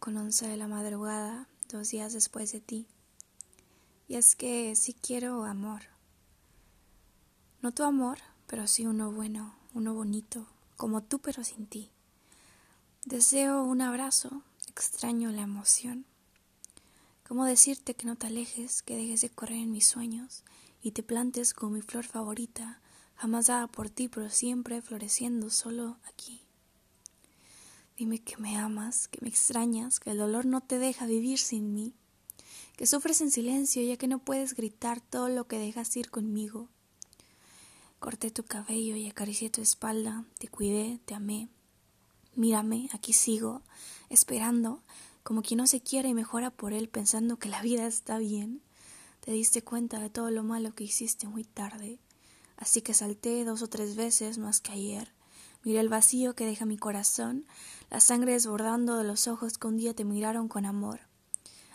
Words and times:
con 0.00 0.16
once 0.16 0.48
de 0.48 0.56
la 0.56 0.66
madrugada, 0.66 1.46
dos 1.68 1.90
días 1.90 2.12
después 2.12 2.50
de 2.50 2.60
ti. 2.60 2.88
Y 4.08 4.16
es 4.16 4.34
que 4.34 4.74
sí 4.74 4.92
quiero 4.92 5.44
amor. 5.44 5.82
No 7.62 7.72
tu 7.72 7.84
amor, 7.84 8.18
pero 8.48 8.66
sí 8.66 8.86
uno 8.86 9.12
bueno, 9.12 9.54
uno 9.74 9.94
bonito, 9.94 10.48
como 10.76 11.02
tú 11.02 11.20
pero 11.20 11.44
sin 11.44 11.66
ti. 11.66 11.92
Deseo 13.04 13.62
un 13.62 13.80
abrazo, 13.80 14.42
extraño 14.66 15.30
la 15.30 15.42
emoción. 15.42 16.06
¿Cómo 17.26 17.44
decirte 17.44 17.94
que 17.94 18.06
no 18.06 18.16
te 18.16 18.26
alejes, 18.26 18.82
que 18.82 18.96
dejes 18.96 19.20
de 19.20 19.30
correr 19.30 19.58
en 19.58 19.70
mis 19.70 19.86
sueños 19.86 20.42
y 20.82 20.90
te 20.90 21.04
plantes 21.04 21.54
como 21.54 21.74
mi 21.74 21.82
flor 21.82 22.04
favorita, 22.04 22.80
jamás 23.14 23.46
dada 23.46 23.68
por 23.68 23.90
ti, 23.90 24.08
pero 24.08 24.28
siempre 24.28 24.82
floreciendo 24.82 25.50
solo 25.50 25.98
aquí? 26.08 26.47
Dime 27.98 28.20
que 28.20 28.36
me 28.36 28.56
amas, 28.56 29.08
que 29.08 29.18
me 29.22 29.28
extrañas, 29.28 29.98
que 29.98 30.10
el 30.10 30.18
dolor 30.18 30.46
no 30.46 30.60
te 30.60 30.78
deja 30.78 31.04
vivir 31.04 31.40
sin 31.40 31.74
mí, 31.74 31.94
que 32.76 32.86
sufres 32.86 33.20
en 33.22 33.32
silencio 33.32 33.82
ya 33.82 33.96
que 33.96 34.06
no 34.06 34.20
puedes 34.20 34.54
gritar 34.54 35.00
todo 35.00 35.28
lo 35.28 35.48
que 35.48 35.58
dejas 35.58 35.96
ir 35.96 36.08
conmigo. 36.08 36.68
Corté 37.98 38.30
tu 38.30 38.44
cabello 38.44 38.94
y 38.94 39.08
acaricié 39.08 39.50
tu 39.50 39.62
espalda, 39.62 40.24
te 40.38 40.46
cuidé, 40.46 41.00
te 41.06 41.16
amé. 41.16 41.48
Mírame, 42.36 42.88
aquí 42.92 43.12
sigo, 43.12 43.62
esperando, 44.10 44.80
como 45.24 45.42
quien 45.42 45.58
no 45.58 45.66
se 45.66 45.80
quiere 45.80 46.10
y 46.10 46.14
mejora 46.14 46.50
por 46.52 46.72
él 46.72 46.88
pensando 46.88 47.40
que 47.40 47.48
la 47.48 47.62
vida 47.62 47.84
está 47.88 48.18
bien. 48.18 48.62
Te 49.22 49.32
diste 49.32 49.62
cuenta 49.62 49.98
de 49.98 50.08
todo 50.08 50.30
lo 50.30 50.44
malo 50.44 50.72
que 50.72 50.84
hiciste 50.84 51.26
muy 51.26 51.42
tarde, 51.42 51.98
así 52.58 52.80
que 52.80 52.94
salté 52.94 53.44
dos 53.44 53.60
o 53.62 53.66
tres 53.66 53.96
veces 53.96 54.38
más 54.38 54.60
que 54.60 54.70
ayer 54.70 55.17
Miré 55.64 55.80
el 55.80 55.88
vacío 55.88 56.34
que 56.34 56.46
deja 56.46 56.66
mi 56.66 56.76
corazón, 56.76 57.44
la 57.90 58.00
sangre 58.00 58.32
desbordando 58.32 58.96
de 58.96 59.04
los 59.04 59.26
ojos 59.26 59.58
que 59.58 59.66
un 59.66 59.76
día 59.76 59.94
te 59.94 60.04
miraron 60.04 60.48
con 60.48 60.66
amor. 60.66 61.00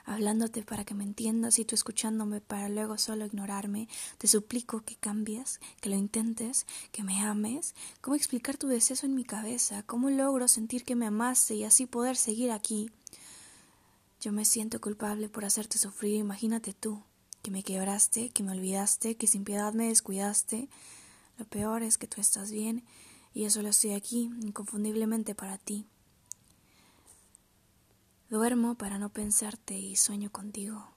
Hablándote 0.06 0.64
para 0.64 0.84
que 0.84 0.94
me 0.94 1.04
entiendas 1.04 1.60
y 1.60 1.66
tú 1.66 1.76
escuchándome 1.76 2.42
para 2.42 2.68
luego 2.68 2.98
solo 2.98 3.26
ignorarme, 3.26 3.88
te 4.18 4.28
suplico 4.28 4.82
que 4.82 4.96
cambies, 4.96 5.60
que 5.80 5.90
lo 5.90 5.96
intentes, 5.96 6.66
que 6.92 7.04
me 7.04 7.22
ames. 7.22 7.74
¿Cómo 8.02 8.16
explicar 8.16 8.58
tu 8.58 8.68
deceso 8.68 9.06
en 9.06 9.16
mi 9.16 9.24
cabeza? 9.24 9.84
¿Cómo 9.84 10.10
logro 10.10 10.48
sentir 10.48 10.84
que 10.84 10.96
me 10.96 11.06
amaste 11.06 11.56
y 11.56 11.64
así 11.64 11.86
poder 11.86 12.18
seguir 12.18 12.52
aquí? 12.52 12.90
Yo 14.20 14.32
me 14.32 14.46
siento 14.46 14.82
culpable 14.82 15.30
por 15.30 15.46
hacerte 15.46 15.78
sufrir, 15.78 16.16
imagínate 16.16 16.74
tú, 16.74 17.04
que 17.42 17.52
me 17.52 17.64
quebraste, 17.64 18.30
que 18.30 18.44
me 18.44 18.52
olvidaste, 18.52 19.16
que 19.16 19.28
sin 19.28 19.44
piedad 19.44 19.74
me 19.74 19.88
descuidaste. 19.88 20.70
Lo 21.38 21.46
peor 21.46 21.84
es 21.84 21.98
que 21.98 22.08
tú 22.08 22.20
estás 22.20 22.52
bien 22.52 22.84
y 23.34 23.44
yo 23.44 23.50
solo 23.50 23.70
estoy 23.70 23.94
aquí, 23.94 24.32
inconfundiblemente 24.42 25.36
para 25.36 25.58
ti. 25.58 25.88
Duermo 28.30 28.76
para 28.76 28.98
no 28.98 29.10
pensarte 29.10 29.78
y 29.78 29.96
sueño 29.96 30.32
contigo. 30.32 30.93